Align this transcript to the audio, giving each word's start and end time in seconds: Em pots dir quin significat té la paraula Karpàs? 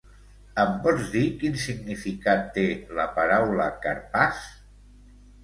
Em 0.61 0.69
pots 0.85 1.11
dir 1.15 1.21
quin 1.43 1.59
significat 1.63 2.41
té 2.57 2.65
la 3.01 3.07
paraula 3.19 3.69
Karpàs? 3.87 4.43